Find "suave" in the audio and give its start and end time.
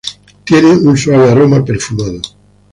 0.97-1.29